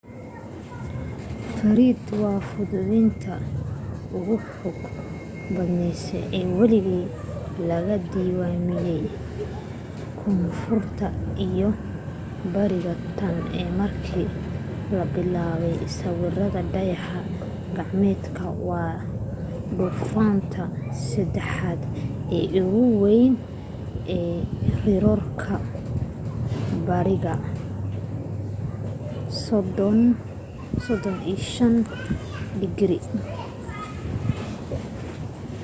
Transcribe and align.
fred 1.55 2.01
waa 2.23 2.39
duufaantii 2.45 3.47
ugu 4.17 4.35
xooga 4.51 4.89
badneyd 5.55 5.99
ee 6.37 6.47
weligeed 6.59 7.11
laga 7.69 7.95
diiwaamiyay 8.11 9.03
koonfurta 10.19 11.05
iyo 11.47 11.69
bariga 12.53 12.93
tan 13.17 13.35
iyo 13.59 13.69
markii 13.81 14.29
la 14.95 15.03
bilaabay 15.13 15.77
sawirka 15.99 16.59
dayax 16.73 17.25
gacmeedka 17.77 18.45
waana 18.67 19.03
duufaanta 19.77 20.61
saddexaad 21.09 21.81
ee 22.37 22.47
ugu 22.63 22.83
weyneyd 23.03 23.41
ee 24.19 24.37
riroorka 24.85 25.53
bariga 26.87 27.33
35°w 29.45 29.97